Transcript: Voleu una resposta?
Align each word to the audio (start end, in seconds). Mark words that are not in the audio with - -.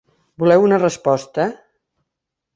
Voleu 0.43 0.65
una 0.69 0.79
resposta? 0.81 1.47